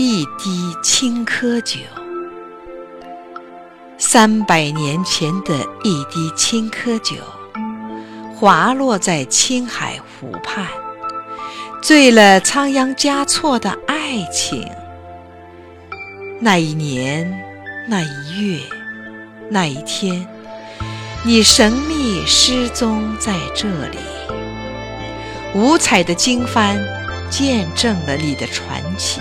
[0.00, 1.80] 一滴青稞酒。
[3.98, 7.16] 三百年前的一滴青稞酒，
[8.32, 10.68] 滑落在青海湖畔，
[11.82, 14.70] 醉了仓央嘉措的爱情。
[16.40, 17.28] 那一年，
[17.88, 18.60] 那一月，
[19.50, 20.24] 那一天，
[21.24, 23.98] 你神秘失踪在这里。
[25.56, 26.78] 五彩的经幡
[27.28, 29.20] 见证了你的传奇，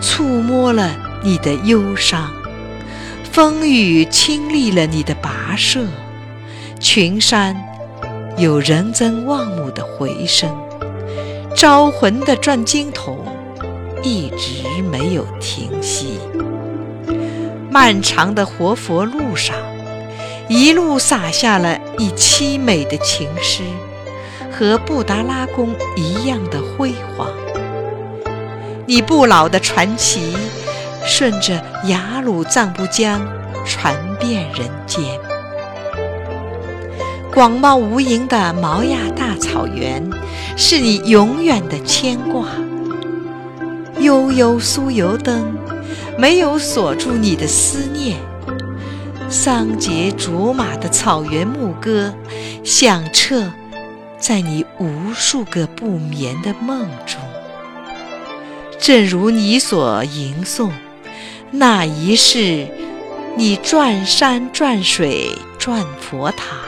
[0.00, 2.30] 触摸了你的忧伤。
[3.30, 5.84] 风雨亲历了你的跋涉，
[6.80, 7.56] 群山
[8.38, 10.50] 有人增望慕的回声，
[11.54, 13.18] 招魂的转经筒
[14.02, 16.18] 一直没有停息。
[17.70, 19.54] 漫长的活佛路上，
[20.48, 23.62] 一路洒下了你凄美的情诗，
[24.50, 27.28] 和布达拉宫一样的辉煌。
[28.86, 30.36] 你不老的传奇。
[31.08, 33.24] 顺着雅鲁藏布江
[33.64, 35.04] 传遍人间，
[37.32, 40.02] 广袤无垠的毛亚大草原
[40.56, 42.48] 是你永远的牵挂。
[44.00, 45.56] 悠悠酥油灯
[46.18, 48.18] 没有锁住你的思念，
[49.28, 52.12] 桑杰卓玛的草原牧歌
[52.64, 53.52] 响彻
[54.18, 57.20] 在你无数个不眠的梦中。
[58.86, 60.70] 正如你所吟诵。
[61.50, 62.68] 那一世，
[63.36, 66.58] 你转山转水转佛塔，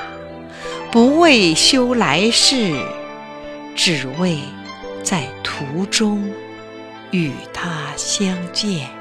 [0.90, 2.74] 不为修来世，
[3.76, 4.40] 只为
[5.04, 6.28] 在途中
[7.12, 8.97] 与他相见。